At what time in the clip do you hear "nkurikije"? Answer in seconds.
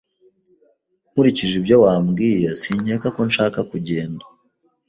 1.11-1.53